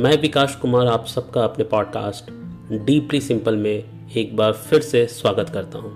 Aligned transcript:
मैं 0.00 0.16
विकास 0.20 0.54
कुमार, 0.56 0.86
आप 0.86 1.06
सबका 1.06 1.42
अपने 1.44 1.64
पॉडकास्ट 1.64 2.30
डीपली 2.86 3.20
सिंपल 3.20 3.56
में 3.56 4.08
एक 4.16 4.34
बार 4.36 4.52
फिर 4.52 4.80
से 4.80 5.04
स्वागत 5.06 5.48
करता 5.48 5.78
हूँ। 5.78 5.90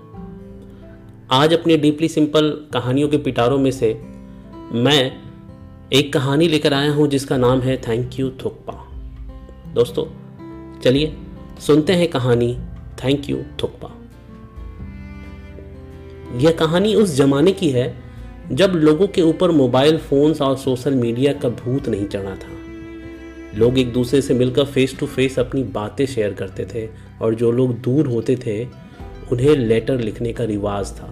आज 1.31 1.53
अपनी 1.53 1.77
डीपली 1.77 2.07
सिंपल 2.07 2.49
कहानियों 2.73 3.07
के 3.09 3.17
पिटारों 3.17 3.57
में 3.57 3.71
से 3.71 3.89
मैं 4.73 5.11
एक 5.93 6.13
कहानी 6.13 6.47
लेकर 6.47 6.73
आया 6.73 6.91
हूँ, 6.91 7.07
जिसका 7.07 7.37
नाम 7.37 7.61
है 7.61 7.77
थैंक 7.77 8.19
यू 8.19 8.29
थुकपा 8.43 8.73
दोस्तों, 9.73 10.05
चलिए 10.81 11.15
सुनते 11.67 11.93
हैं 11.93 12.07
कहानी 12.07 12.53
थैंक 13.03 13.29
यू 13.29 13.37
थुकपा 13.63 13.91
यह 16.37 16.51
कहानी 16.51 16.93
उस 16.95 17.15
जमाने 17.15 17.51
की 17.51 17.69
है, 17.69 17.93
जब 18.51 18.75
लोगों 18.75 19.07
के 19.07 19.21
ऊपर 19.21 19.51
मोबाइल 19.51 19.97
फोन्स 19.99 20.41
और 20.41 20.57
सोशल 20.57 20.95
मीडिया 20.95 21.33
का 21.33 21.49
भूत 21.49 21.89
नहीं 21.89 22.07
चढ़ा 22.07 22.35
था। 22.35 22.53
लोग 23.55 23.77
एक 23.79 23.91
दूसरे 23.93 24.21
से 24.21 24.33
मिलकर 24.33 24.65
फेस 24.65 24.97
टू 24.99 25.05
फेस 25.05 25.39
अपनी 25.39 25.63
बातें 25.63 26.05
शेयर 26.05 26.33
करते 26.33 26.65
थे 26.65 26.87
और 27.21 27.35
जो 27.35 27.51
लोग 27.51 27.77
दूर 27.81 28.07
होते 28.07 28.35
थे, 28.35 28.63
उन्हें 29.31 29.55
लेटर 29.55 29.99
लिखने 29.99 30.33
का 30.33 30.43
रिवाज 30.43 30.91
था। 30.91 31.09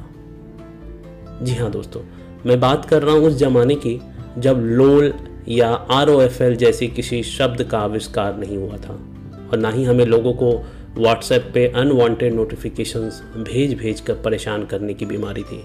जी 1.42 1.56
हाँ 1.56 1.72
दोस्तों, 1.72 2.02
मैं 2.46 2.60
बात 2.60 2.86
कर 2.86 3.04
रहा 3.04 3.16
हूँ 3.16 3.28
उस 3.28 3.36
जमाने 3.36 3.76
की 3.76 4.00
जब 4.38 4.60
लोल 4.60 5.14
या 5.50 5.70
आर 5.70 6.10
ओ 6.10 6.22
एफ़ 6.22 6.42
एल 6.44 6.56
जैसी 6.56 6.88
किसी 6.88 7.24
शब्द 7.24 7.64
का 7.64 7.80
आविष्कार 7.80 8.38
नहीं 8.38 8.58
हुआ 8.58 8.78
था 8.78 8.94
और 9.52 9.58
ना 9.58 9.70
ही 9.70 9.84
हमें 9.84 10.06
लोगों 10.06 10.34
को 10.34 10.52
व्हाट्सएप 10.98 11.50
पे 11.54 11.68
अनवांटेड 11.68 12.34
नोटिफिकेशंस 12.34 13.22
भेज 13.38 13.74
भेज 13.74 14.00
कर 14.00 14.14
परेशान 14.16 14.66
करने 14.66 14.94
की 14.94 15.06
बीमारी 15.06 15.44
थी। 15.44 15.64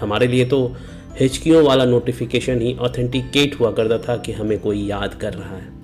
हमारे 0.00 0.26
लिए 0.26 0.44
तो 0.44 0.76
हिचकियों 1.20 1.64
वाला 1.64 1.84
नोटिफिकेशन 1.84 2.60
ही 2.60 2.74
ऑथेंटिकेट 2.76 3.58
हुआ 3.60 3.70
करता 3.72 3.98
था 3.98 4.16
कि 4.16 4.32
हमें 4.32 4.58
कोई 4.60 4.86
याद 4.86 5.14
कर 5.14 5.32
रहा 5.32 5.56
है। 5.56 5.81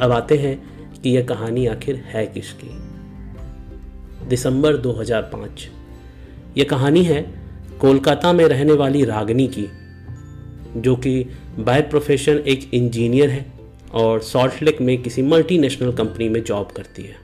अब 0.00 0.12
आते 0.12 0.36
हैं 0.36 0.56
कि 1.02 1.10
यह 1.10 1.24
कहानी 1.24 1.66
आखिर 1.66 1.96
है 1.96 2.26
किसकी? 2.26 2.70
दिसंबर 4.28 4.76
2005 4.76 5.68
यह 6.58 6.64
कहानी 6.64 7.02
है 7.02 7.22
कोलकाता 7.80 8.32
में 8.32 8.44
रहने 8.44 8.72
वाली 8.72 9.04
रागनी 9.04 9.46
की, 9.48 9.66
जो 10.76 10.96
कि 10.96 11.26
बाय 11.58 11.80
प्रोफेशन 11.80 12.38
एक 12.38 12.74
इंजीनियर 12.74 13.30
है 13.30 13.46
और 13.94 14.20
सॉल्टलेक 14.20 14.80
में 14.80 15.02
किसी 15.02 15.22
मल्टीनेशनल 15.22 15.92
कंपनी 15.92 16.28
में 16.28 16.42
जॉब 16.44 16.66
करती 16.66 17.02
है। 17.02 17.16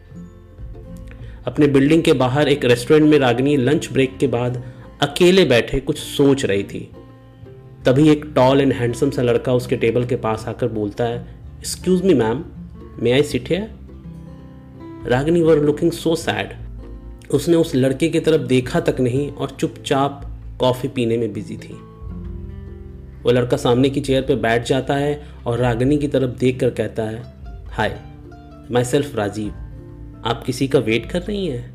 अपने 1.46 1.66
बिल्डिंग 1.66 2.02
के 2.02 2.12
बाहर 2.12 2.48
एक 2.48 2.64
रेस्टोरेंट 2.64 3.10
में 3.10 3.18
रागनी 3.18 3.56
लंच 3.56 3.88
ब्रेक 3.92 4.18
के 4.18 4.26
बाद 4.26 4.62
अकेले 5.02 5.44
बैठे 5.44 5.80
कुछ 5.80 5.98
सोच 5.98 6.44
रही 6.44 6.62
थी। 6.62 6.90
तभी 7.84 8.08
एक 8.08 8.24
टॉल 8.34 8.60
एंड 8.60 8.72
हैंडसम 8.72 9.10
सा 9.10 9.22
लड़का 9.22 9.54
उसके 9.54 9.76
टेबल 9.76 10.04
के 10.06 10.16
पास 10.16 10.44
आकर 10.48 10.68
बोलता 10.68 11.04
है 11.04 11.18
excuse 11.58 12.04
me 12.04 12.14
ma'am 12.14 12.44
may 12.98 13.12
I 13.12 13.22
sit 13.22 13.48
है 13.50 13.60
Ragini 15.06 15.42
were 15.42 15.58
looking 15.58 15.92
so 15.92 16.14
sad 16.16 16.54
उसने 17.30 17.56
उस 17.56 17.74
लड़के 17.74 18.08
की 18.08 18.20
तरफ़ 18.20 18.42
देखा 18.42 18.80
तक 18.80 19.00
नहीं 19.00 19.30
और 19.30 19.50
चुपचाप 19.50 20.22
कॉफ़ी 20.60 20.88
पीने 20.88 21.16
में 21.16 21.32
बिज़ी 21.32 21.56
थी। 21.56 21.74
वो 23.22 23.30
लड़का 23.30 23.56
सामने 23.56 23.90
की 23.90 24.00
चेयर 24.00 24.22
पर 24.22 24.36
बैठ 24.36 24.66
जाता 24.66 24.94
है 24.94 25.22
और 25.46 25.58
रागनी 25.58 25.98
की 25.98 26.08
तरफ़ 26.08 26.38
देख 26.38 26.60
कर 26.60 26.70
कहता 26.70 27.02
है 27.02 27.22
हाय 27.68 27.98
माई 28.70 28.84
सेल्फ 28.84 29.16
राजीव 29.16 29.52
आप 30.24 30.42
किसी 30.46 30.68
का 30.68 30.78
वेट 30.78 31.06
कर 31.06 31.22
रही 31.22 31.46
हैं? 31.46 31.74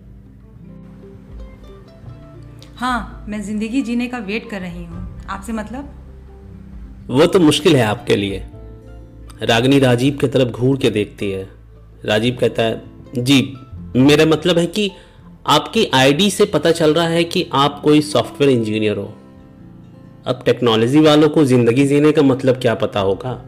हाँ 2.76 3.26
मैं 3.30 3.42
ज़िंदगी 3.42 3.82
जीने 3.82 4.08
का 4.08 4.18
वेट 4.18 4.50
कर 4.50 4.62
रही 4.62 4.86
हूँ। 4.86 5.26
आपसे 5.30 5.54
मतलब? 5.54 5.94
वो 7.10 7.26
तो 7.26 7.40
मुश्किल 7.40 7.76
है 7.76 7.84
आपके 7.84 8.16
लिए। 8.16 8.44
रागनी 9.42 9.80
राजीव 9.80 10.18
की 10.18 10.28
तरफ़ 10.28 10.50
घूर 10.50 10.78
के 10.78 10.90
देखती 10.90 11.30
है। 11.32 11.48
राजीव 12.06 12.38
कहता 12.40 12.64
है, 12.64 12.82
जी, 13.16 13.54
मेरा 13.96 14.26
मतलब 14.26 14.58
है 14.58 14.66
कि 14.68 14.90
आपकी 15.48 15.86
आईडी 15.94 16.30
से 16.32 16.46
पता 16.46 16.72
चल 16.72 16.94
रहा 16.94 17.08
है 17.08 17.24
कि 17.24 17.46
आप 17.54 17.80
कोई 17.84 18.02
सॉफ्टवेयर 18.02 18.52
इंजीनियर 18.52 18.98
हो। 18.98 19.14
अब 20.26 20.42
टेक्नोलॉजी 20.46 21.00
वालों 21.00 21.30
को 21.30 21.44
ज़िंदगी 21.46 21.86
जीने 21.88 22.12
का 22.12 22.22
मतलब 22.22 22.58
क्या 22.58 22.74
पता 22.76 23.00
होगा? 23.00 23.42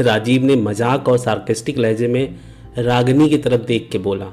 राजीव 0.00 0.44
ने 0.44 0.56
मज़ाक 0.56 1.08
और 1.08 1.18
सार्केस्टिक 1.18 1.78
लहजे 1.78 2.08
में 2.08 2.38
रागनी 2.78 3.28
की 3.28 3.38
तरफ़ 3.38 3.62
देख 3.62 3.88
के 3.92 3.98
बोला, 3.98 4.26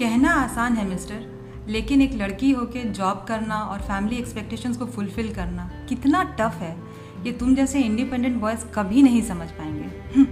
कहना 0.00 0.30
आसान 0.34 0.72
है, 0.72 0.88
मिस्टर, 0.88 1.20
लेकिन 1.68 2.02
एक 2.02 2.14
लड़की 2.14 2.50
होके 2.50 2.82
जॉब 2.90 3.24
करना 3.28 3.60
और 3.62 3.78
फैमिली 3.78 4.16
एक्सपेक्टेशंस 4.16 4.76
को 4.76 4.86
फुलफिल 4.86 5.32
करना 5.34 5.70
कितना 5.88 6.22
टफ 6.40 6.58
है। 6.60 6.74
ये 7.24 7.32
तुम 7.32 7.54
जैसे 7.54 7.80
इंडिपेंडेंट 7.80 8.40
बॉयज़ 8.40 8.64
कभी 8.74 9.02
नहीं 9.02 9.22
समझ 9.22 9.48
पाएँगे। 9.50 10.22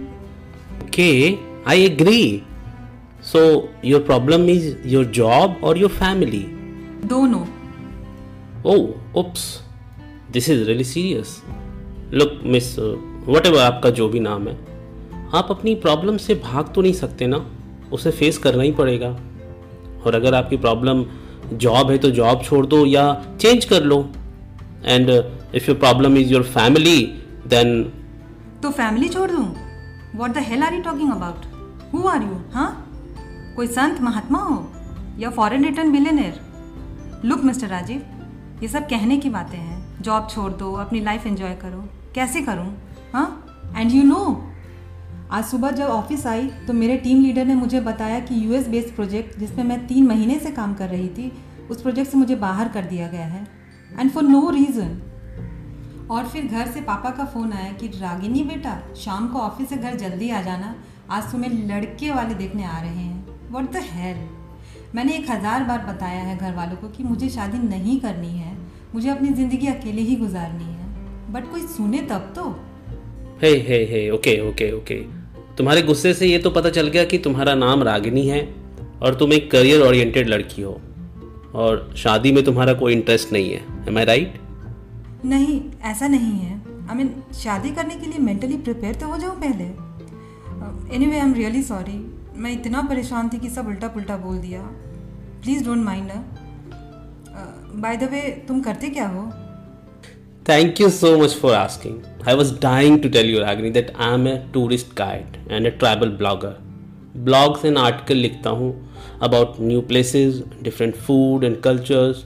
Okay 0.85 1.39
I 1.71 1.85
agree 1.85 2.43
so 3.23 3.41
your 3.85 4.03
problem 4.03 4.49
is 4.51 4.77
your 4.87 5.05
job 5.15 5.61
और 5.65 5.79
योर 5.79 5.91
फैमिली 5.91 6.45
दोनों। 7.07 7.41
ओह 8.67 9.19
oops 9.19 9.43
this 10.33 10.49
is 10.49 10.63
really 10.65 10.85
serious 10.85 11.43
look 12.13 12.41
miss 12.45 12.79
whatever 13.47 13.61
आपका 13.61 13.91
जो 13.91 14.09
भी 14.09 14.21
नाम 14.21 14.49
है 14.49 14.55
आप 15.35 15.47
अपनी 15.51 15.75
प्रॉब्लम 15.75 16.17
से 16.17 16.35
भाग 16.35 16.73
तो 16.75 16.83
नहीं 16.83 16.93
सकते 16.93 17.27
ना? 17.27 17.45
उसे 17.93 18.11
फेस 18.11 18.39
करना 18.39 18.63
ही 18.63 18.73
पड़ेगा। 18.73 19.09
और 20.07 20.15
अगर 20.15 20.35
आपकी 20.35 20.57
प्रॉब्लम 20.57 21.05
जॉब 21.53 21.91
है 21.91 21.99
तो 21.99 22.11
जॉब 22.11 22.43
छोड़ 22.43 22.67
दो 22.67 22.85
या 22.87 23.05
चेंज 23.41 23.65
कर 23.65 23.83
लो। 23.83 23.99
And 24.87 25.11
if 25.11 25.71
your 25.71 25.79
problem 25.79 26.17
is 26.17 26.33
your 26.33 26.43
family 26.45 27.01
then 27.47 27.83
तो 28.63 28.71
फैमिली 28.71 29.09
छोड़ 29.09 29.31
दूँ? 29.31 29.45
What 30.15 30.35
the 30.35 30.45
hell 30.47 30.63
are 30.63 30.75
you 30.75 30.81
talking 30.83 31.13
about 31.13 31.47
who 31.93 32.07
are 32.09 32.23
you 32.23 32.41
हाँ 32.55 32.71
कोई 33.57 33.67
संत, 33.67 34.01
महात्मा 34.01 34.39
हो? 34.39 34.67
या 35.19 35.31
foreign 35.31 35.65
return 35.65 35.93
billionaire 35.93 36.41
look 37.25 37.45
mister 37.45 37.69
Rajiv 37.69 38.03
ये 38.63 38.69
सब 38.69 38.89
कहने 38.89 39.17
की 39.19 39.31
बातें 39.31 39.59
हैं। 39.59 40.03
जॉब 40.03 40.29
छोड़ 40.31 40.53
दो, 40.53 40.73
अपनी 40.73 41.01
लाइफ 41.01 41.27
एंजॉय 41.27 41.55
करो। 41.55 41.85
कैसे 42.15 42.41
करूँ 42.43 42.67
हाँ 43.13 43.75
एंड 43.77 43.93
यू 43.93 44.03
नो 44.03 44.51
आज 45.31 45.45
सुबह 45.45 45.71
जब 45.71 45.87
ऑफ़िस 45.87 46.27
आई 46.27 46.47
तो 46.67 46.73
मेरे 46.73 46.97
टीम 46.97 47.23
लीडर 47.23 47.45
ने 47.45 47.55
मुझे 47.55 47.81
बताया 47.81 48.19
कि 48.21 48.45
यूएस 48.45 48.69
बेस्ड 48.69 48.95
प्रोजेक्ट 48.95 49.39
जिसमें 49.39 49.65
मैं 49.65 49.87
तीन 49.87 50.07
महीने 50.07 50.39
से 50.39 50.51
काम 50.51 50.75
कर 50.75 50.89
रही 50.89 51.09
थी, 51.09 51.33
उस 51.71 51.83
प्रोजेक्ट 51.83 52.11
से 52.11 52.19
मुझे 52.19 52.35
बाहर 52.37 52.69
कर 52.69 52.85
दिया 52.85 53.09
गया 53.09 53.27
है। 53.27 53.47
एंड 54.01 54.11
फॉर 54.11 54.23
नो 54.23 54.49
रीज़न 54.51 55.01
और 56.11 56.27
फिर 56.29 56.45
घर 56.45 56.67
से 56.67 56.81
पापा 56.83 57.11
का 57.11 57.25
फ़ोन 57.25 57.53
आया 57.53 57.73
कि, 57.73 57.87
रागिनी 57.89 58.43
बेटा, 58.45 58.79
शाम 58.97 59.29
को 59.29 59.39
ऑफ़िस 59.39 59.69
से 59.69 59.77
घर 59.77 59.95
जल्दी 59.97 60.31
आ 60.31 60.43
जाना। 60.43 60.75
आज 61.11 61.31
तुम्हें 61.33 61.51
लड़के 61.69 62.11
वाले 62.11 62.35
देखने 62.35 62.65
आ 62.65 62.81
रहे 62.81 62.91
हैं। 62.91 63.53
वट 63.53 63.71
द 63.73 63.83
हेल 63.85 64.17
मैंने 64.95 65.17
एक 65.17 65.31
हज़ार 65.31 65.65
बार 65.65 65.79
बताया 65.87 66.21
है 66.21 66.37
घर 66.39 66.55
वालों 66.55 66.77
को 66.77 66.89
कि 66.89 67.05
मुझे 67.05 67.29
शादी 67.29 67.59
नहीं 67.59 67.99
करनी 68.01 68.31
है। 68.31 68.57
मुझे 68.95 69.09
अपनी 69.11 69.29
ज़िंदगी 69.29 69.67
अकेले 69.67 70.03
ही 70.03 70.17
गुजारनी 70.17 70.65
है। 70.65 71.33
बट 71.33 71.51
कोई 71.51 71.61
सुने 71.67 72.01
तब 72.03 72.33
तो। 72.37 72.51
Hey 73.43 73.51
hey 73.59 73.85
hey, 73.85 74.09
okay 74.11 74.39
okay 74.49 74.71
okay. 74.73 74.95
तुम्हारे 75.57 75.83
गुस्से 75.83 76.13
से 76.15 76.27
ये 76.27 76.39
तो 76.39 76.51
पता 76.51 76.71
चल 76.71 76.89
गया 76.89 77.05
कि 77.05 77.19
तुम्हारा 77.19 77.55
नाम 77.55 77.83
रागिनी 77.83 78.27
है 78.29 78.43
और 79.03 79.15
तुम 79.15 79.33
एक 79.33 79.51
करियर 79.51 79.81
ओरिएंटेड 79.81 80.29
लड़की 80.29 80.63
हो। 80.63 80.81
और 81.55 81.93
शादी 81.97 82.33
में 82.33 82.45
तुम्हारा 82.45 82.73
कोई 82.75 82.93
इंटरेस्ट 82.93 83.33
नहीं 83.33 83.51
है 83.53 83.61
एम 83.89 83.99
आई 83.99 84.05
राइट 84.05 84.41
नहीं 85.25 85.61
ऐसा 85.91 86.09
नहीं 86.09 86.39
है। 86.39 86.55
आई 86.91 86.97
मीन 86.97 87.15
शादी 87.35 87.71
करने 87.75 87.95
के 87.97 88.07
लिए 88.07 88.19
मेंटली 88.19 88.57
प्रिपेयर 88.57 88.95
तो 88.95 89.07
हो 89.09 89.19
जाऊँ 89.19 89.37
पहले। 89.41 89.65
Anyway 91.07 91.19
I 91.19 91.27
am 91.27 91.35
really 91.35 91.63
sorry 91.63 91.99
मैं 92.43 92.53
इतना 92.53 92.83
परेशान 92.91 93.29
थी 93.29 93.39
कि 93.39 93.51
सब 93.51 93.67
उल्टा 93.69 93.89
पुल्टा 93.89 94.17
बोल 94.17 94.39
दिया। 94.39 94.61
Please 95.43 95.65
don't 95.65 95.85
mind 95.85 96.11
by 97.83 97.97
the 97.97 98.09
way 98.13 98.21
तुम 98.49 98.61
करते 98.63 98.89
क्या 98.89 99.09
हो? 99.09 99.31
Thank 100.49 100.81
you 100.81 100.89
so 100.95 101.11
much 101.19 101.35
for 101.43 101.51
asking. 101.59 101.95
I 102.31 102.35
was 102.39 102.51
dying 102.63 102.97
to 103.05 103.11
tell 103.13 103.29
you, 103.33 103.39
Ragini, 103.43 103.71
that 103.75 103.87
I 104.07 104.09
am 104.15 104.27
a 104.27 104.35
tourist 104.57 104.91
guide 104.95 105.39
and 105.49 105.67
a 105.67 105.71
travel 105.83 106.11
blogger. 106.19 106.51
Blogs 107.17 107.65
and 107.65 107.79
article 107.79 108.15
लिखता 108.15 108.51
हूँ 108.51 108.93
about 109.23 109.57
new 109.61 109.81
places, 109.93 110.39
different 110.65 110.97
food 110.97 111.45
and 111.45 111.57
cultures. 111.57 112.17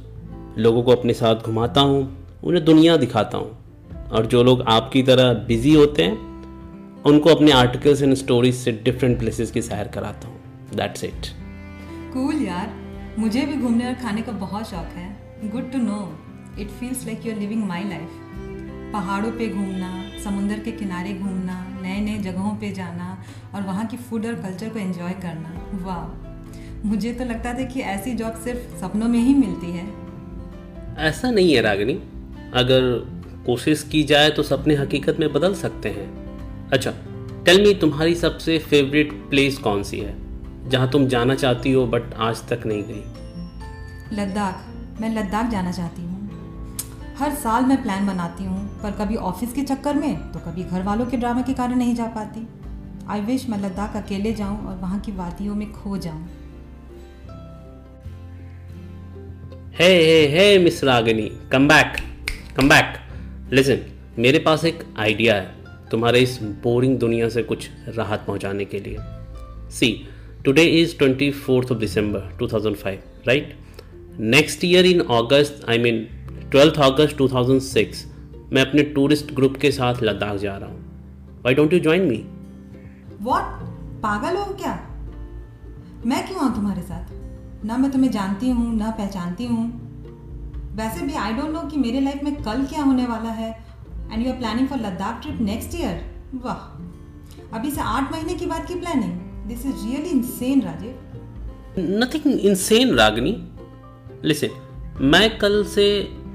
लोगों 0.58 0.82
को 0.82 0.92
अपने 0.92 1.14
साथ 1.14 1.34
घुमाता 1.34 1.80
हूँ 1.80 2.26
उन्हें 2.44 2.64
दुनिया 2.64 2.96
दिखाता 2.96 3.38
हूँ। 3.38 3.56
और 4.12 4.26
जो 4.26 4.42
लोग 4.42 4.62
आपकी 4.62 5.02
तरह 5.02 5.32
बिज़ी 5.32 5.74
होते 5.74 6.02
हैं 6.02 7.02
उनको 7.02 7.30
अपने 7.30 7.52
आर्टिकल्स 7.52 8.02
एंड 8.02 8.14
स्टोरीज 8.14 8.54
से 8.54 8.72
डिफरेंट 8.72 9.18
प्लेसेस 9.18 9.50
की 9.50 9.62
सैर 9.62 9.88
कराता 9.88 10.28
हूँ। 10.28 10.40
दैट्स 10.74 11.04
इट 11.04 11.26
कूल 12.14 12.34
यार। 12.34 12.74
मुझे 13.18 13.40
भी 13.40 13.56
घूमने 13.56 13.86
और 13.86 13.94
खाने 13.94 14.22
का 14.22 14.32
बहुत 14.32 14.70
शौक 14.70 14.96
है। 14.96 15.16
Good 15.44 15.72
to 15.72 15.78
know 15.78 16.18
it 16.60 16.68
feels 16.68 17.06
like 17.06 17.26
you 17.26 17.32
are 17.32 17.38
living 17.38 17.64
my 17.64 17.84
life 17.84 18.27
पहाड़ों 18.92 19.30
पे 19.30 19.48
घूमना 19.48 19.90
समुंदर 20.24 20.58
के 20.58 20.72
किनारे 20.72 21.12
घूमना 21.14 21.78
नए 21.82 22.00
नए 22.00 22.18
जगहों 22.18 22.56
पे 22.56 22.70
जाना 22.70 23.24
और 23.54 23.62
वहाँ 23.62 23.86
की 23.86 23.96
फ़ूड 23.96 24.26
और 24.26 24.34
कल्चर 24.34 24.68
को 24.68 24.78
एंजॉय 24.78 25.12
करना। 25.12 25.54
वाह! 25.84 26.86
मुझे 26.86 27.12
तो 27.12 27.24
लगता 27.24 27.54
था 27.54 27.64
कि 27.64 27.80
ऐसी 27.80 28.14
जॉब 28.14 28.34
सिर्फ़ 28.34 28.76
सपनों 28.80 29.08
में 29.08 29.18
ही 29.18 29.34
मिलती 29.34 29.66
है। 29.66 29.86
ऐसा 30.98 31.30
नहीं 31.30 31.54
है 31.54 31.62
रागिनी। 31.62 31.94
अगर 32.54 32.82
कोशिश 33.46 33.82
की 33.82 34.02
जाए 34.04 34.30
तो 34.30 34.42
सपने 34.42 34.74
हकीकत 34.74 35.16
में 35.20 35.32
बदल 35.32 35.54
सकते 35.54 35.88
हैं। 35.88 36.08
अच्छा 36.70 36.90
टेल 37.44 37.62
मी 37.62 37.74
तुम्हारी 37.74 38.14
सबसे 38.14 38.58
फेवरेट 38.58 39.12
प्लेस 39.12 39.58
कौन 39.58 39.82
सी 39.82 39.98
है? 39.98 40.16
जहाँ 40.70 40.90
तुम 40.90 41.06
जाना 41.06 41.34
चाहती 41.34 41.72
हो 41.72 41.86
बट 41.86 42.14
आज 42.14 42.48
तक 42.48 42.66
नहीं 42.66 42.82
गई। 42.82 43.02
लद्दाख। 44.16 44.66
मैं 45.00 45.14
लद्दाख 45.14 45.50
जाना 45.50 45.72
चाहती 45.72 46.02
हूँ। 46.02 46.17
हर 47.18 47.34
साल 47.34 47.64
मैं 47.64 47.80
प्लान 47.82 48.06
बनाती 48.06 48.44
हूँ, 48.44 48.58
पर 48.82 48.90
कभी 48.98 49.16
ऑफ़िस 49.28 49.52
के 49.52 49.62
चक्कर 49.62 49.94
में 49.94 50.32
तो 50.32 50.38
कभी 50.40 50.62
घर 50.64 50.82
वालों 50.82 51.06
के 51.06 51.16
ड्रामे 51.16 51.42
के 51.42 51.52
कारण 51.52 51.76
नहीं 51.76 51.94
जा 51.94 52.04
पाती। 52.16 52.46
आई 53.10 53.20
विश 53.20 53.48
मैं 53.48 53.58
लद्दाख 53.58 53.96
अकेले 53.96 54.32
जाऊँ 54.32 54.66
और 54.66 54.76
वहाँ 54.76 54.98
की 55.00 55.12
वादियों 55.12 55.54
में 55.54 55.70
खो 55.72 55.96
जाऊँ। 55.96 56.28
Hey 59.78 59.88
hey 59.96 60.26
hey 60.28 60.58
miss 60.58 60.82
Ragini 60.84 61.30
come 61.52 61.66
back 61.68 61.96
come 62.56 62.68
back 62.68 62.94
listen 63.52 63.80
मेरे 64.18 64.38
पास 64.38 64.64
एक 64.64 64.84
आइडिया 64.98 65.34
है 65.34 65.88
तुम्हारे 65.90 66.20
इस 66.20 66.38
बोरिंग 66.62 66.98
दुनिया 66.98 67.28
से 67.28 67.42
कुछ 67.42 67.68
राहत 67.88 68.24
पहुँचाने 68.26 68.64
के 68.64 68.80
लिए। 68.80 68.96
See 69.70 69.90
today 70.44 70.64
is 70.82 70.96
twenty 70.98 71.30
fourth 71.40 71.72
of 71.72 71.78
December 71.78 72.30
2005 72.38 73.26
right 73.28 73.56
next 74.36 74.64
year 74.64 74.86
in 74.86 75.00
August 75.00 75.64
I 75.68 75.78
mean 75.78 76.06
twelfth 76.50 76.78
August 76.80 77.16
2006 77.16 78.04
मैं 78.52 78.62
अपने 78.62 78.82
टूरिस्ट 78.82 79.32
ग्रुप 79.34 79.56
के 79.56 79.70
साथ 79.70 80.02
लद्दाख 80.02 80.36
जा 80.36 80.56
रहा 80.56 80.68
हूँ। 80.68 81.40
Why 81.44 81.54
don't 81.54 81.72
you 81.72 81.80
join 81.80 82.02
me 82.02 82.16
what 83.22 83.42
पागल 84.02 84.36
हो 84.36 84.44
क्या? 84.54 84.72
मैं 86.06 86.26
क्यों 86.28 86.40
आऊँ 86.40 86.54
तुम्हारे 86.54 86.82
साथ? 86.82 87.12
ना 87.66 87.76
मैं 87.76 87.90
तुम्हें 87.90 88.10
जानती 88.10 88.50
हूँ 88.50 88.76
ना 88.76 88.90
पहचानती 88.90 89.46
हूँ। 89.46 89.64
वैसे 90.76 91.06
भी 91.06 91.14
आई 91.14 91.32
डोंट 91.32 91.50
नो 91.50 91.62
कि 91.62 91.76
मेरे 91.76 92.00
लाइफ 92.00 92.22
में 92.24 92.34
कल 92.42 92.64
क्या 92.64 92.82
होने 92.82 93.06
वाला 93.06 93.30
है 93.30 93.50
and 94.12 94.26
you 94.26 94.32
are 94.32 94.38
planning 94.38 94.68
for 94.68 94.78
Ladakh 94.78 95.20
trip 95.22 95.40
next 95.40 95.74
year 95.80 96.00
वाह। 96.44 97.56
अभी 97.58 97.70
से 97.70 97.80
आठ 97.80 98.12
महीने 98.12 98.34
की 98.34 98.46
बात 98.46 98.66
की 98.68 98.74
planning 98.74 99.12
this 99.48 99.66
is 99.66 99.84
really 99.86 100.10
insane 100.10 100.62
Rajiv 100.62 101.98
nothing 101.98 102.40
insane 102.40 102.94
Ragini 102.94 103.36
listen 104.24 105.04
मैं 105.04 105.38
कल 105.38 105.64
से 105.64 105.86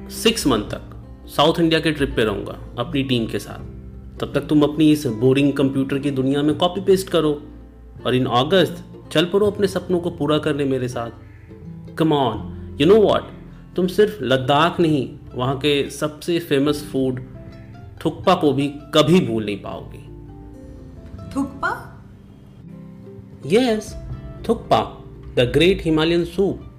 सिक्स 0.09 0.47
मंथ 0.47 0.63
तक 0.63 1.27
साउथ 1.27 1.59
इंडिया 1.59 1.79
के 1.79 1.91
ट्रिप 1.91 2.13
पे 2.15 2.23
रहूँगा 2.23 2.57
अपनी 2.79 3.03
टीम 3.03 3.25
के 3.27 3.39
साथ। 3.39 4.19
तब 4.19 4.31
तक 4.33 4.41
तुम 4.41 4.63
अपनी 4.63 4.91
इस 4.91 5.05
बोरिंग 5.07 5.53
कंप्यूटर 5.53 5.99
की 5.99 6.11
दुनिया 6.11 6.41
में 6.41 6.55
कॉपी 6.55 6.81
पेस्ट 6.81 7.09
करो 7.09 7.41
और 8.05 8.15
इन 8.15 8.25
अगस्त 8.25 8.83
चल 9.11 9.25
पड़ो 9.25 9.51
अपने 9.51 9.67
सपनों 9.67 9.99
को 9.99 10.09
पूरा 10.09 10.37
करने 10.37 10.65
मेरे 10.65 10.87
साथ। 10.87 11.95
Come 11.97 12.13
on 12.13 12.77
you 12.81 12.87
know 12.87 12.95
what 12.95 13.29
तुम 13.75 13.87
सिर्फ़ 13.87 14.23
लद्दाख 14.23 14.79
नहीं 14.79 15.09
वहाँ 15.35 15.57
के 15.57 15.89
सबसे 15.89 16.39
फ़ेमस 16.39 16.83
फ़ूड 16.91 17.21
थुक्पा 18.05 18.35
को 18.35 18.53
भी 18.53 18.67
कभी 18.67 19.19
भूल 19.27 19.45
नहीं 19.45 19.61
पाओगे। 19.61 20.01
Thukpa? 21.35 21.71
Yes 23.45 23.95
thukpa 24.49 24.81
the 25.35 25.51
great 25.53 25.81
Himalayan 25.85 26.25
soup 26.25 26.72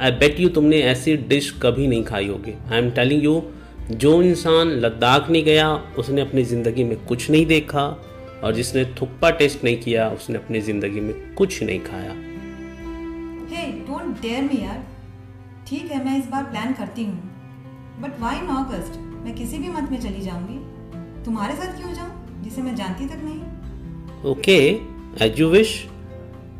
I 0.00 0.10
bet 0.12 0.38
you 0.40 0.48
तुमने 0.48 0.80
ऐसी 0.82 1.16
डिश 1.28 1.50
कभी 1.62 1.86
नहीं 1.86 2.04
खाई 2.04 2.28
होगी। 2.28 2.52
आई 2.70 2.78
एम 2.78 2.90
टेलिंग 2.90 3.24
यू 3.24 3.42
जो 3.92 4.22
इंसान 4.22 4.68
लद्दाख 4.80 5.28
नहीं 5.30 5.44
गया 5.44 5.68
उसने 5.98 6.20
अपनी 6.20 6.42
ज़िंदगी 6.44 6.84
में 6.84 6.96
कुछ 7.06 7.30
नहीं 7.30 7.46
देखा 7.46 7.84
और 8.44 8.54
जिसने 8.54 8.84
थुक्पा 9.00 9.30
टेस्ट 9.32 9.64
नहीं 9.64 9.76
किया 9.80 10.08
उसने 10.10 10.36
अपनी 10.36 10.60
ज़िंदगी 10.60 11.00
में 11.00 11.14
कुछ 11.34 11.62
नहीं 11.62 11.78
खाया। 11.80 12.12
हे 13.50 13.66
डोंट 13.80 14.20
डेयर 14.22 14.42
मी 14.44 14.62
यार। 14.62 14.82
ठीक 15.68 15.90
है 15.92 16.04
मैं 16.04 16.18
इस 16.18 16.28
बार 16.28 16.44
प्लान 16.44 16.72
करती 16.74 17.04
हूँ। 17.04 18.00
बट 18.02 18.20
वाई 18.20 18.36
इन 18.36 18.48
अगस्त 18.56 18.98
मैं 19.24 19.34
किसी 19.34 19.58
भी 19.58 19.68
मंथ 19.68 19.90
में 19.90 20.00
चली 20.00 20.20
जाऊँगी। 20.20 20.58
तुम्हारे 21.24 21.54
साथ 21.56 21.76
क्यों 21.76 21.92
जाऊँ 21.94 22.42
जिसे 22.44 22.62
मैं 22.62 22.74
जानती 22.76 23.06
तक 23.08 23.20
नहीं? 23.24 23.40
ओके 24.30 24.58
एज 25.24 25.40
यू 25.40 25.48
विश 25.50 25.84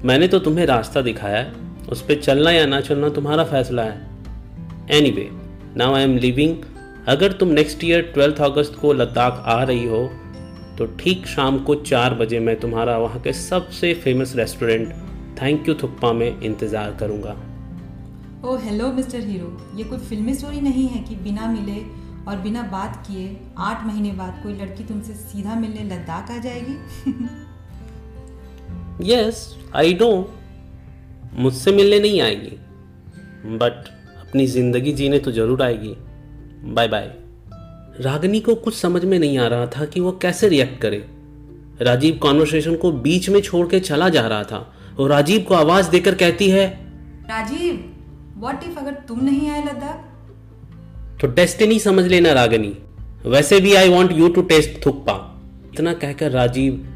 मैंने 0.05 0.29
तो 0.29 0.39
तुम्हें 0.41 0.67
रास्ता 0.67 1.01
दिखाया 1.03 1.39
है। 1.39 1.61
उस 1.89 2.03
पर 2.03 2.21
चलना 2.21 2.51
या 2.51 2.67
ना 2.67 2.81
चलना 2.81 3.09
तुम्हारा 3.11 3.45
फैसला 3.45 3.83
है। 3.83 4.01
Anyway 5.11 5.29
now 5.77 5.95
I 5.95 6.03
am 6.03 6.17
living 6.17 6.57
अगर 7.09 7.33
तुम 7.33 7.49
नेक्स्ट 7.51 7.85
ईयर 7.85 8.03
ट्वेल्थ 8.15 8.41
अगस्त 8.43 8.75
को 8.81 8.93
लद्दाख 8.93 9.43
आ 9.47 9.63
रही 9.63 9.87
हो 9.87 10.03
तो 10.79 10.87
ठीक 10.99 11.27
शाम 11.27 11.59
को 11.59 11.75
चार 11.75 12.15
बजे 12.15 12.39
मैं 12.41 12.59
तुम्हारा 12.61 12.97
वहाँ 12.99 13.21
के 13.21 13.33
सबसे 13.33 13.93
famous 13.95 14.35
restaurant 14.37 14.93
thank 15.43 15.69
you 15.69 15.75
thukpa 15.75 16.13
में 16.13 16.41
इंतज़ार 16.41 16.97
करूँगा। 17.01 17.37
ओ 18.45 18.57
हेलो 18.59 18.93
मिस्टर 18.93 19.21
हीरो 19.21 19.57
ये 19.77 19.85
कोई 19.85 19.99
फिल्मी 20.01 20.35
स्टोरी 20.35 20.61
नहीं 20.61 20.87
है 20.89 21.03
कि 21.03 21.17
बिना 21.25 21.47
मिले 21.47 21.81
और 22.29 22.37
बिना 22.39 22.63
बात 22.73 23.05
किए 23.07 23.37
आठ 23.59 23.85
महीने 23.87 24.13
बाद 24.13 24.41
कोई 24.43 24.55
लड़की 24.55 24.85
तुमसे 24.85 25.13
सीधा 25.15 25.55
मिलने 25.55 25.85
लद्दाख 25.87 26.31
आ 26.31 26.39
जाएगी? 26.39 26.77
यस 29.13 29.47
आई 29.77 29.95
डो 29.95 30.11
मुझसे 31.33 31.73
मिलने 31.73 31.99
नहीं 31.99 32.21
आएगी। 32.21 32.57
बट 33.57 33.89
अपनी 34.21 34.47
ज़िंदगी 34.47 34.93
जीने 34.93 35.19
तो 35.19 35.33
ज़रूर 35.33 35.63
आएगी। 35.63 35.95
बाय 36.67 36.89
बाय 36.89 37.11
रागनी 38.01 38.41
को 38.41 38.55
कुछ 38.57 38.75
समझ 38.75 39.05
में 39.05 39.19
नहीं 39.19 39.39
आ 39.39 39.47
रहा 39.47 39.67
था 39.69 39.85
कि 39.85 40.01
वो 40.01 40.13
कैसे 40.13 40.49
रिएक्ट 40.49 40.81
करे। 40.83 41.05
राजीव 41.81 42.19
कॉन्वर्सेशन 42.23 42.77
को 42.77 42.93
बीच 42.93 43.29
में 43.29 43.41
छोड़ 43.41 43.67
के 43.69 43.81
चला 43.81 44.09
जा 44.09 44.27
रहा 44.29 44.45
था 44.45 44.73
और 44.99 45.11
राजीव 45.11 45.43
को 45.49 45.55
आवाज़ 45.55 45.91
देकर 45.91 46.15
कहती 46.15 46.49
है 46.51 46.67
राजीव 47.29 47.85
व्हाट 48.39 48.65
इफ़ 48.65 48.79
अगर 48.79 48.95
तुम 49.09 49.25
नहीं 49.25 49.51
आए 49.51 49.63
लद्दाख? 49.63 50.09
तो 51.21 51.29
डेस्टिनी 51.29 51.79
समझ 51.79 52.05
लेना 52.07 52.33
रागनी। 52.33 52.77
वैसे 53.27 53.61
भी 53.61 53.75
I 53.75 53.89
want 53.89 54.13
you 54.13 54.29
to 54.29 54.43
taste 54.45 54.85
thukpa 54.87 55.15
इतना 55.75 55.93
कहकर 55.95 56.31
राजीव 56.31 56.87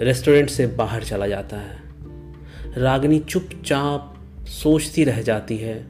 रेस्टोरेंट 0.00 0.50
से 0.50 0.66
बाहर 0.76 1.04
चला 1.04 1.26
जाता 1.26 1.56
है। 1.56 1.81
रागनी 2.76 3.18
चुपचाप 3.18 4.14
सोचती 4.46 5.04
रह 5.04 5.22
जाती 5.22 5.56
है 5.56 5.86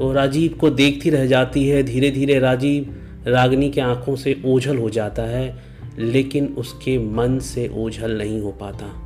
और 0.00 0.14
राजीव 0.14 0.58
को 0.60 0.70
देखती 0.70 1.10
रह 1.10 1.26
जाती 1.26 1.68
है। 1.68 1.82
धीरे 1.82 2.10
धीरे 2.10 2.38
राजीव 2.38 2.96
रागनी 3.26 3.70
के 3.70 3.80
आँखों 3.80 4.16
से 4.16 4.42
ओझल 4.44 4.76
हो 4.76 4.90
जाता 4.90 5.22
है, 5.22 5.62
लेकिन 5.98 6.46
उसके 6.46 6.98
मन 6.98 7.38
से 7.38 7.70
ओझल 7.74 8.18
नहीं 8.18 8.40
हो 8.40 8.52
पाता। 8.52 9.00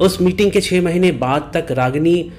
उस 0.00 0.20
मीटिंग 0.20 0.52
के 0.52 0.60
छह 0.60 0.82
महीने 0.82 1.12
बाद 1.12 1.50
तक 1.54 1.72
रागनी 1.72 2.30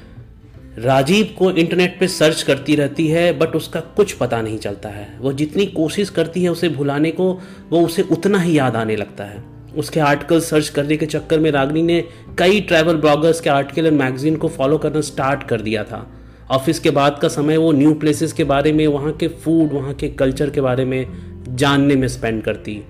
राजीव 0.77 1.36
को 1.38 1.51
इंटरनेट 1.51 2.00
पे 2.00 2.08
सर्च 2.08 2.44
करती 2.44 2.75
रहती 2.75 3.08
है, 3.08 3.39
बट 3.39 3.56
उसका 3.56 3.80
कुछ 3.80 4.13
पता 4.13 4.42
नहीं 4.42 4.58
चलता 4.58 4.89
है। 4.89 5.20
वो 5.20 5.34
जितनी 5.34 5.65
कोशिश 5.65 6.10
करती 6.10 6.44
है 6.44 6.50
उसे 6.50 6.70
भुलाने 6.70 7.12
को, 7.12 7.42
वो 7.70 7.86
उसे 7.86 8.01
उतना 8.01 8.39
ही 8.39 8.58
याद 8.58 8.75
आने 8.75 8.96
लगता 8.96 9.24
है। 9.24 9.53
उसके 9.77 10.00
आर्टिकल 10.00 10.39
सर्च 10.39 10.70
करने 10.70 10.98
के 10.98 11.06
चक्कर 11.06 11.39
में 11.39 11.51
रागनी 11.51 11.82
ने 11.82 12.03
कई 12.38 12.62
ट्रैवल 12.62 12.96
ब्लॉगर्स 12.96 13.39
के 13.42 13.50
आर्टिकल 13.50 13.86
एंड 13.86 14.00
मैगजीन 14.00 14.36
को 14.36 14.48
फॉलो 14.48 14.77
करना 14.77 15.01
स्टार्ट 15.01 15.44
कर 15.44 15.62
दिया 15.62 15.84
था। 15.84 16.08
ऑफ़िस 16.51 16.80
के 16.80 16.89
बाद 16.89 17.20
का 17.22 17.27
समय 17.27 17.58
वो 17.58 17.72
न्यू 17.72 17.94
प्लेसेस 17.94 18.34
के 18.34 18.44
बारे 18.44 18.72
में, 18.72 18.88
वहाँ 18.88 19.12
के 19.12 19.27
फ़ूड 19.27 19.74
वहाँ 19.74 19.94
के 19.94 20.08
कल्चर 20.10 20.50
के 20.50 20.62
बारे 20.62 20.86
में 20.86 21.06
जानने 21.50 21.96
में 21.96 22.08
स्पेंड 22.08 22.44
करती। 22.44 22.82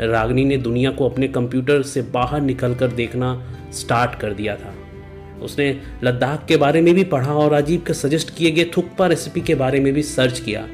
रागनी 0.00 0.44
ने 0.44 0.56
दुनिया 0.56 0.90
को 0.90 1.08
अपने 1.08 1.28
कंप्यूटर 1.28 1.82
से 1.82 2.02
बाहर 2.02 2.40
निकल 2.40 2.74
कर 2.74 2.88
देखना 2.88 3.28
स्टार्ट 3.72 4.18
कर 4.20 4.32
दिया 4.32 4.56
था। 4.56 4.74
उसने 5.42 5.80
लद्दाख 6.04 6.44
के 6.46 6.56
बारे 6.56 6.80
में 6.80 6.94
भी 6.94 7.04
पढ़ा 7.04 7.32
और 7.32 7.50
राजीव 7.50 7.82
के 7.86 7.94
सजेस्ट 7.94 8.34
किए 8.36 8.50
गए 8.50 8.64
थुक्पा 8.76 9.06
रेसिपी 9.06 9.40
के 9.40 9.54
बारे 9.54 9.80
में 9.80 9.92
भी 9.92 10.02
सर्च 10.02 10.40
किया। 10.40 10.66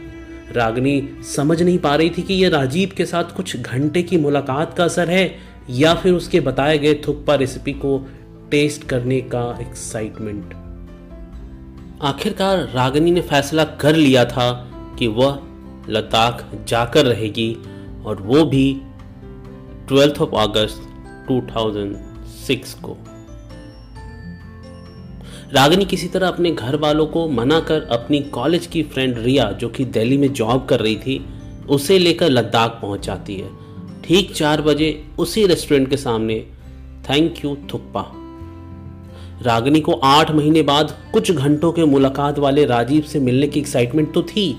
रागनी 0.53 1.09
समझ 1.37 1.63
नहीं 1.63 1.79
पा 1.79 1.95
रही 1.97 2.11
थी 2.11 2.23
कि 2.23 2.35
यह 2.35 2.49
राजीव 2.49 2.91
के 2.97 3.05
साथ 3.07 3.25
कुछ 3.25 3.57
घंटे 3.57 4.03
की 4.03 4.17
मुलाकात 4.17 4.75
का 4.75 4.85
असर 4.85 5.11
है 5.11 5.50
या 5.71 5.95
फिर 5.95 6.13
उसके 6.13 6.41
बताए 6.41 6.79
गए 6.79 6.95
थुक्पा 6.95 7.35
रेसिपी 7.35 7.73
को 7.73 8.07
टेस्ट 8.51 8.85
करने 8.85 9.21
का 9.21 9.59
एक्साइटमेंट 9.61 10.55
आखिरकार 12.03 12.59
रागनी 12.59 13.11
ने 13.11 13.21
फैसला 13.21 13.65
कर 13.65 13.97
लिया 13.97 14.25
था 14.25 14.71
कि 14.99 15.07
वह 15.07 15.43
लद्दाख 15.89 16.51
जाकर 16.69 17.05
रहेगी 17.05 17.57
और 18.05 18.23
वो 18.23 18.45
भी 18.45 18.81
ट्वेल्थ 19.89 20.21
ऑफ़ 20.21 20.35
अगस्त 20.35 20.83
2006 21.29 22.75
को। 22.75 22.97
रागनी 25.53 25.85
किसी 25.85 26.09
तरह 26.09 26.29
अपने 26.29 26.51
घर 26.51 26.77
वालों 26.77 27.07
को 27.07 27.29
मना 27.29 27.61
कर 27.61 27.83
अपनी 27.83 28.21
कॉलेज 28.21 28.67
की 28.67 28.83
फ्रेंड 28.83 29.19
रिया, 29.19 29.53
जो 29.53 29.69
कि 29.69 29.85
दिल्ली 29.85 30.19
में 30.19 30.33
जॉब 30.33 30.67
कर 30.67 30.81
रही 30.81 30.97
थी, 30.97 31.27
उसे 31.69 31.99
लेकर 31.99 32.29
लद्दाख 32.29 32.71
पहुँच 32.71 33.07
जाती 33.07 33.35
है। 33.35 33.70
ठीक 34.05 34.33
चार 34.35 34.63
बजे 34.63 34.89
उसी 35.19 35.47
रेस्टोरेंट 35.47 35.89
के 35.91 35.97
सामने। 35.97 36.39
Thank 37.11 37.45
you 37.45 37.57
thukpa. 37.73 38.05
रागनी 39.43 39.81
को 39.81 39.93
आठ 39.93 40.31
महीने 40.31 40.63
बाद 40.63 40.97
कुछ 41.13 41.31
घंटों 41.33 41.73
के 41.73 41.85
मुलाकात 41.85 42.39
वाले 42.39 42.65
राजीव 42.67 43.03
से 43.03 43.21
मिलने 43.21 43.47
की 43.49 43.61
एक्साइटमेंट 43.61 44.13
तो 44.15 44.23
थी 44.23 44.53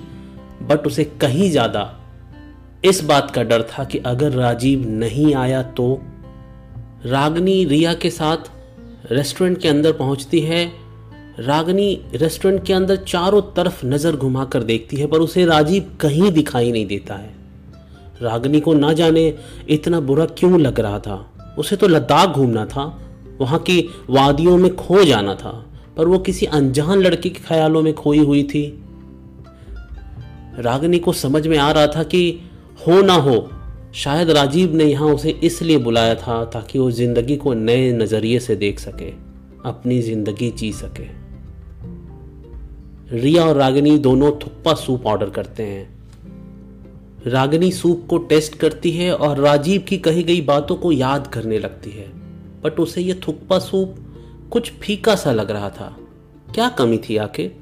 बट 0.62 0.88
उसे 0.88 1.04
कहीं 1.22 1.50
ज़्यादा 1.52 1.84
इस 2.86 3.04
बात 3.04 3.32
का 3.32 3.44
डर 3.44 3.64
था 3.70 3.84
कि 3.84 3.98
अगर 4.06 4.32
राजीव 4.32 4.88
नहीं 4.90 5.34
आया 5.36 5.62
तो 5.72 5.94
रागनी 7.06 7.64
रिया 7.66 7.94
के 7.94 8.10
साथ 8.10 8.50
रेस्टोरेंट 9.12 9.62
के 9.62 9.68
अंदर 9.68 9.92
पहुँचती 9.92 10.40
है। 10.40 10.66
रागनी 11.40 11.90
रेस्टोरेंट 12.14 12.64
के 12.66 12.74
अंदर 12.74 12.96
चारों 12.98 13.42
तरफ़ 13.56 13.86
नज़र 13.86 14.16
घुमाकर 14.16 14.64
देखती 14.64 14.98
है, 14.98 15.08
पर 15.08 15.20
उसे 15.20 15.46
राजीव 15.46 15.92
कहीं 16.02 16.32
दिखाई 16.32 16.72
नहीं 16.72 16.86
देता 16.86 17.16
है। 17.16 17.41
रागनी 18.22 18.60
को 18.60 18.74
ना 18.74 18.94
जाने 18.94 19.34
इतना 19.70 20.00
बुरा 20.00 20.26
क्यों 20.26 20.60
लग 20.60 20.80
रहा 20.80 21.00
था? 21.00 21.28
उसे 21.58 21.76
तो 21.76 21.88
लद्दाख 21.88 22.30
घूमना 22.30 22.66
था, 22.66 22.84
वहाँ 23.40 23.60
की 23.60 23.80
वादियों 24.10 24.58
में 24.58 24.76
खो 24.76 25.04
जाना 25.04 25.36
था, 25.36 25.52
पर 25.98 26.08
वो 26.08 26.20
किसी 26.20 26.46
अनजान 26.46 27.00
लड़के 27.00 27.30
के 27.30 27.40
ख्यालों 27.40 27.82
में 27.82 27.94
खोई 27.94 28.20
हुई 28.20 28.44
थी। 28.44 28.64
रागनी 30.60 31.00
को 31.00 31.14
समझ 31.14 31.48
में 31.48 31.58
आ 31.58 31.72
रहा 31.72 31.88
था 31.88 32.04
कि 32.04 32.40
हो 32.88 33.02
ना 33.02 33.14
हो, 33.14 33.50
शायद 33.94 34.30
राजीव 34.30 34.76
ने 34.76 34.86
यहाँ 34.86 35.08
उसे 35.08 35.30
इसलिए 35.44 35.78
बुलाया 35.78 36.16
था 36.16 36.44
ताकि 36.46 36.80
वो 36.80 36.92
ज़िंदगी 36.92 37.36
को 37.36 37.54
नए 37.54 37.92
नज़रिए 37.94 38.40
से 38.40 38.56
देख 38.56 38.80
सके, 38.80 39.10
अपनी 39.66 40.02
ज़िंदगी 40.02 40.50
जी 40.52 40.72
सके। 40.74 41.08
रिया 43.12 43.46
और 43.46 43.56
रागिनी 43.56 43.98
दोनों 43.98 44.32
थुप्पा 44.32 44.74
सूप 44.74 45.06
ऑर्डर 45.06 45.30
करते 45.30 45.64
हैं। 45.64 46.01
रागिनी 47.28 47.72
सूप 47.72 48.06
को 48.10 48.18
टेस्ट 48.18 48.56
करती 48.56 48.92
है 48.92 49.16
और 49.16 49.38
राजीव 49.38 49.82
की 49.82 49.98
कही 49.98 50.24
गई 50.24 50.42
बातों 50.42 50.76
को 50.76 50.92
याद 50.92 51.28
करने 51.28 51.60
लगती 51.60 51.90
है। 51.90 52.08
बट 52.64 52.80
उसे 52.80 53.02
यह 53.02 53.20
थुप्पा 53.28 53.60
सूप 53.60 53.96
कुछ 54.52 54.72
फीका 54.72 55.16
सा 55.16 55.32
लग 55.32 55.52
रहा 55.52 55.70
था। 55.70 55.98
क्या 56.56 56.70
कमी 56.70 56.98
थी 56.98 57.18
आखिर? 57.18 57.56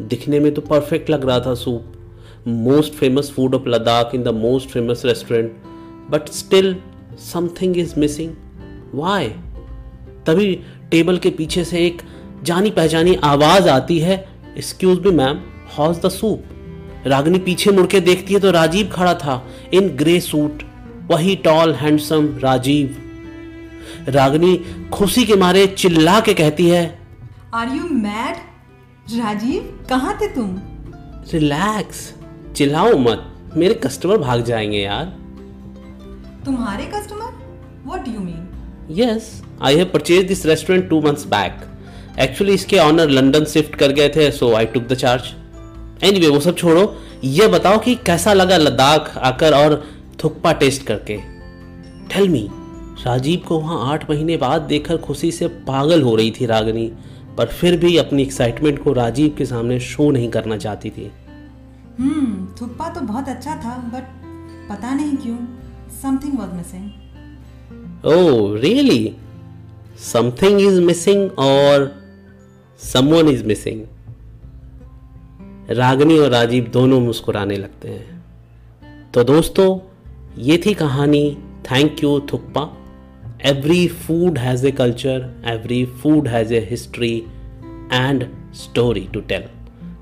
दिखने 0.00 0.40
में 0.40 0.54
तो 0.54 0.60
परफेक्ट 0.60 1.10
लग 1.10 1.26
रहा 1.26 1.40
था 1.40 1.54
soup. 1.54 1.92
Most 2.48 2.92
famous 2.92 3.30
food 3.30 3.54
of 3.54 3.68
Ladakh 3.68 4.10
in 4.14 4.22
the 4.22 4.28
most 4.28 4.68
famous 4.68 5.02
restaurant 5.04 5.56
but 6.10 6.28
still 6.28 6.76
something 7.32 7.78
is 7.78 7.98
missing 8.00 8.34
why 8.94 9.28
तभी 10.26 10.54
टेबल 10.90 11.18
के 11.18 11.30
पीछे 11.30 11.64
से 11.64 11.86
एक 11.86 12.02
जानी 12.42 12.70
पहचानी 12.70 13.14
आवाज़ 13.14 13.68
आती 13.68 13.98
है। 13.98 14.16
Excuse 14.58 14.98
me 14.98 15.10
ma'am 15.10 15.40
how's 15.78 15.98
the 15.98 16.08
soup 16.08 16.44
Ragini 17.06 17.38
पीछे 17.38 17.70
मुड़के 17.70 18.00
देखती 18.00 18.34
है 18.34 18.40
तो 18.40 18.50
राजीव 18.50 18.90
खड़ा 18.92 19.14
था 19.14 19.42
इन 19.74 19.88
ग्रे 19.96 20.18
सूट 20.20 20.62
वही 21.10 21.36
टॉल 21.36 21.74
हैंडसम 21.74 22.28
राजीव। 22.42 22.96
रागनी 24.08 24.56
खुशी 24.92 25.24
के 25.26 25.36
मारे 25.36 25.66
चिल्ला 25.66 26.18
के 26.20 26.34
कहती 26.34 26.68
है 26.68 26.82
आर 27.54 27.68
यू 27.68 27.88
मैड 27.92 28.36
राजीव 29.18 29.86
कहाँ 29.90 30.18
थे 30.20 30.28
तुम? 30.28 30.58
रिलैक्स 31.32 32.14
चिल्लाओ 32.56 32.96
मत 32.98 33.52
मेरे 33.56 33.74
कस्टमर 33.74 34.18
भाग 34.18 34.44
जाएँगे 34.44 34.78
यार। 34.78 35.04
तुम्हारे 36.44 36.84
customer 36.94 37.32
what 37.86 38.04
do 38.04 38.12
you 38.12 38.20
mean 38.20 38.46
yes 39.00 39.42
I 39.62 39.76
have 39.76 39.90
purchase 39.92 40.26
this 40.26 40.46
restaurant 40.46 40.88
two 40.90 41.00
months 41.02 41.26
back 41.26 41.60
actually 42.20 42.54
इसके 42.54 42.78
ऑनर 42.78 43.08
लंदन 43.10 43.44
शिफ्ट 43.44 43.74
कर 43.74 43.92
गए 43.92 44.08
थे 44.08 44.30
so 44.30 44.54
I 44.54 44.66
took 44.66 44.86
the 44.88 44.94
charge 44.94 45.34
anyway 46.04 46.28
वो 46.28 46.40
सब 46.40 46.56
छोड़ो। 46.56 46.94
ये 47.24 47.46
बताओ 47.48 47.78
कि 47.78 47.94
कैसा 48.06 48.32
लगा 48.32 48.56
लद्दाख 48.56 49.16
आकर 49.18 49.54
और 49.54 49.84
थुक्पा 50.24 50.52
टेस्ट 50.52 50.86
करके? 50.86 51.16
टेल 52.08 52.28
मी 52.28 52.48
राजीव 53.06 53.42
को 53.48 53.58
वहाँ 53.58 53.92
आठ 53.92 54.10
महीने 54.10 54.36
बाद 54.36 54.62
देखकर 54.62 54.96
खुशी 54.96 55.30
से 55.32 55.48
पागल 55.48 56.02
हो 56.02 56.14
रही 56.16 56.30
थी 56.30 56.46
रागनी 56.46 56.90
पर 57.38 57.46
फिर 57.46 57.76
भी 57.76 57.96
अपनी 57.96 58.22
एक्साइटमेंट 58.22 58.82
को 58.84 58.92
राजीव 58.92 59.34
के 59.38 59.44
सामने 59.46 59.80
शो 59.80 60.10
नहीं 60.10 60.28
करना 60.30 60.56
चाहती 60.56 60.90
थी। 60.90 61.10
हम्म 61.98 62.46
थुप्पा 62.60 62.88
तो 62.88 63.00
बहुत 63.00 63.28
अच्छा 63.28 63.54
था 63.56 63.76
बट 63.94 64.04
पता 64.70 64.94
नहीं 64.94 65.16
क्यों 65.16 65.36
something 66.02 66.38
was 66.38 66.54
missing 66.54 66.90
oh 68.06 68.58
really 68.58 69.16
something 70.12 70.60
is 70.60 70.80
missing 70.80 71.30
और 71.38 71.92
समवन 72.80 73.28
इज़ 73.28 73.44
मिसिंग 73.44 73.84
रागनी 75.70 76.18
और 76.18 76.30
राजीव 76.30 76.64
दोनों 76.64 77.00
मुस्कुराने 77.00 77.56
लगते 77.56 77.88
हैं। 77.88 78.24
तो 79.14 79.24
दोस्तों, 79.24 79.78
ये 80.38 80.62
थी 80.66 80.74
कहानी 80.74 81.38
thank 81.70 82.02
you 82.02 82.20
thukpa 82.20 82.62
every 83.46 83.88
food 83.88 84.38
has 84.38 84.66
a 84.66 84.70
culture 84.70 85.42
every 85.46 85.84
food 85.86 86.28
has 86.28 86.54
a 86.54 86.60
history 86.70 87.24
and 87.92 88.26
story 88.54 89.08
to 89.14 89.20
tell 89.20 89.44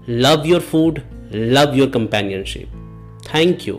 love 0.09 0.43
your 0.47 0.61
food 0.61 1.01
love 1.35 1.77
your 1.77 1.91
companionship 1.91 2.69
thank 3.35 3.59
you. 3.59 3.77